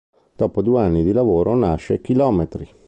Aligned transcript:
Dopo 0.35 0.63
due 0.63 0.81
anni 0.81 1.03
di 1.03 1.11
lavoro 1.11 1.55
nasce 1.55 2.01
"Kilometri". 2.01 2.67